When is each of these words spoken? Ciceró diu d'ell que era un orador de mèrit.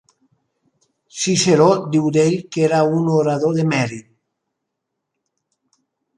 Ciceró 1.17 1.67
diu 1.97 2.07
d'ell 2.15 2.39
que 2.57 2.65
era 2.69 2.81
un 3.01 3.13
orador 3.19 3.55
de 3.61 3.67
mèrit. 3.75 4.09